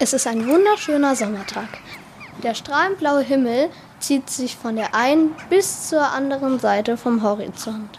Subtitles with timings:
[0.00, 1.66] Es ist ein wunderschöner Sommertag.
[2.44, 7.98] Der strahlend blaue Himmel zieht sich von der einen bis zur anderen Seite vom Horizont.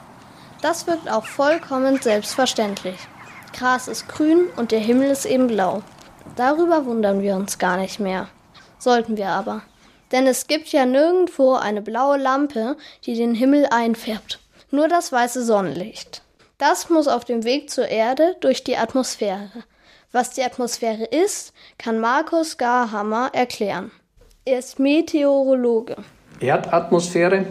[0.61, 2.95] Das wirkt auch vollkommen selbstverständlich.
[3.51, 5.83] Gras ist grün und der Himmel ist eben blau.
[6.37, 8.29] Darüber wundern wir uns gar nicht mehr.
[8.77, 9.61] Sollten wir aber.
[10.13, 14.39] Denn es gibt ja nirgendwo eine blaue Lampe, die den Himmel einfärbt.
[14.71, 16.21] Nur das weiße Sonnenlicht.
[16.57, 19.51] Das muss auf dem Weg zur Erde durch die Atmosphäre.
[20.11, 23.91] Was die Atmosphäre ist, kann Markus Garhammer erklären.
[24.43, 25.97] Er ist Meteorologe.
[26.39, 27.45] Erdatmosphäre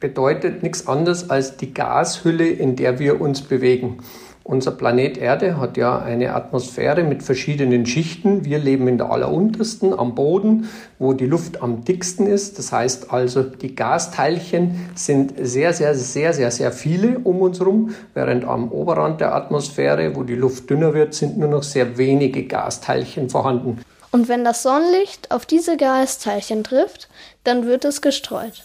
[0.00, 4.02] bedeutet nichts anderes als die Gashülle, in der wir uns bewegen.
[4.42, 8.44] Unser Planet Erde hat ja eine Atmosphäre mit verschiedenen Schichten.
[8.44, 10.68] Wir leben in der alleruntersten, am Boden,
[10.98, 12.58] wo die Luft am dicksten ist.
[12.58, 17.94] Das heißt also, die Gasteilchen sind sehr, sehr, sehr, sehr, sehr viele um uns herum,
[18.14, 22.44] während am Oberrand der Atmosphäre, wo die Luft dünner wird, sind nur noch sehr wenige
[22.46, 23.80] Gasteilchen vorhanden.
[24.10, 27.08] Und wenn das Sonnenlicht auf diese Gasteilchen trifft,
[27.44, 28.64] dann wird es gestreut.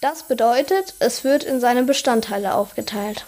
[0.00, 3.24] Das bedeutet, es wird in seine Bestandteile aufgeteilt.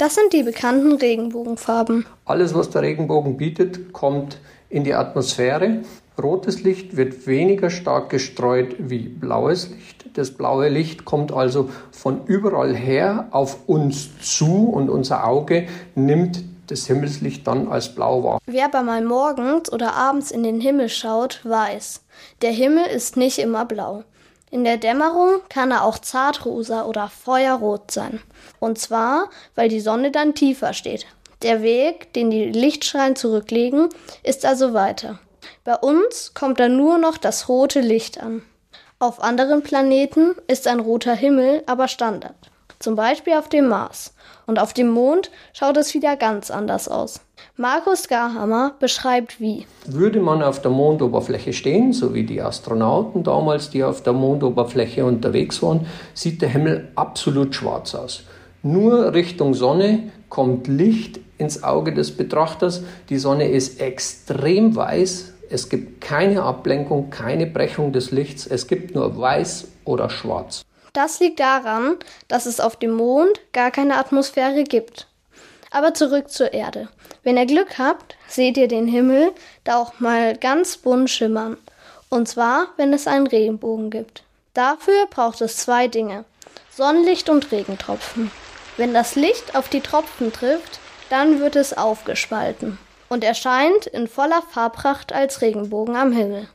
[0.00, 2.06] Das sind die bekannten Regenbogenfarben.
[2.24, 4.38] Alles, was der Regenbogen bietet, kommt
[4.70, 5.82] in die Atmosphäre.
[6.16, 10.06] Rotes Licht wird weniger stark gestreut wie blaues Licht.
[10.14, 16.44] Das blaue Licht kommt also von überall her auf uns zu und unser Auge nimmt
[16.68, 18.38] das Himmelslicht dann als blau wahr.
[18.46, 22.00] Wer aber mal morgens oder abends in den Himmel schaut, weiß,
[22.40, 24.04] der Himmel ist nicht immer blau.
[24.50, 28.20] In der Dämmerung kann er auch zartrosa oder feuerrot sein.
[28.58, 31.06] Und zwar, weil die Sonne dann tiefer steht.
[31.42, 33.88] Der Weg, den die Lichtstrahlen zurücklegen,
[34.24, 35.20] ist also weiter.
[35.64, 38.42] Bei uns kommt dann nur noch das rote Licht an.
[38.98, 42.49] Auf anderen Planeten ist ein roter Himmel aber Standard.
[42.80, 44.14] Zum Beispiel auf dem Mars.
[44.46, 47.20] Und auf dem Mond schaut es wieder ganz anders aus.
[47.58, 49.66] Markus Garhammer beschreibt wie.
[49.84, 55.04] Würde man auf der Mondoberfläche stehen, so wie die Astronauten damals, die auf der Mondoberfläche
[55.04, 58.24] unterwegs waren, sieht der Himmel absolut schwarz aus.
[58.62, 62.82] Nur Richtung Sonne kommt Licht ins Auge des Betrachters.
[63.10, 65.34] Die Sonne ist extrem weiß.
[65.50, 68.46] Es gibt keine Ablenkung, keine Brechung des Lichts.
[68.46, 70.64] Es gibt nur weiß oder schwarz.
[70.92, 71.96] Das liegt daran,
[72.28, 75.06] dass es auf dem Mond gar keine Atmosphäre gibt.
[75.70, 76.88] Aber zurück zur Erde.
[77.22, 79.32] Wenn ihr Glück habt, seht ihr den Himmel
[79.64, 81.56] da auch mal ganz bunt schimmern.
[82.08, 84.24] Und zwar, wenn es einen Regenbogen gibt.
[84.52, 86.24] Dafür braucht es zwei Dinge.
[86.70, 88.32] Sonnenlicht und Regentropfen.
[88.76, 92.78] Wenn das Licht auf die Tropfen trifft, dann wird es aufgespalten
[93.08, 96.48] und erscheint in voller Farbpracht als Regenbogen am Himmel.